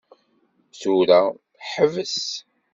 Tura, 0.79 1.21
ḥbes! 1.71 2.21